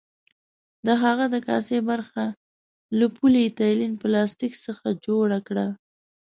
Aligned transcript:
د 0.85 0.87
هغه 1.03 1.25
د 1.33 1.35
کاسې 1.47 1.77
برخه 1.89 2.25
له 2.99 3.05
پولي 3.15 3.41
ایتلین 3.45 3.93
پلاستیک 4.01 4.53
څخه 4.65 4.87
جوړه 5.05 5.39
کړه. 5.47 5.67